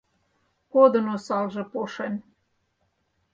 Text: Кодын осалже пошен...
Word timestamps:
Кодын 0.73 1.05
осалже 1.15 1.63
пошен... 1.71 2.13